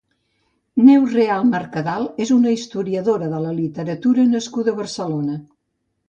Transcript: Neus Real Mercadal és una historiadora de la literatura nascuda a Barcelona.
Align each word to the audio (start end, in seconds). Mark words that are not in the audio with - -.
Neus 0.85 1.11
Real 1.17 1.43
Mercadal 1.49 2.07
és 2.25 2.31
una 2.35 2.53
historiadora 2.55 3.27
de 3.33 3.41
la 3.43 3.51
literatura 3.59 4.25
nascuda 4.31 4.73
a 4.75 4.79
Barcelona. 4.79 5.37